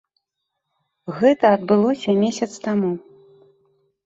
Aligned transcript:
Гэта 1.19 1.45
адбылося 1.57 2.17
месяц 2.25 2.49
таму. 2.65 2.91